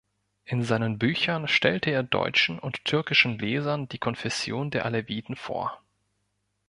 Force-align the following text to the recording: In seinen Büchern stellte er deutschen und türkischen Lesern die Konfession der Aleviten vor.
In 0.45 0.63
seinen 0.63 0.97
Büchern 0.97 1.47
stellte 1.47 1.91
er 1.91 2.01
deutschen 2.01 2.57
und 2.57 2.83
türkischen 2.85 3.37
Lesern 3.37 3.87
die 3.87 3.99
Konfession 3.99 4.71
der 4.71 4.85
Aleviten 4.87 5.35
vor. 5.35 5.79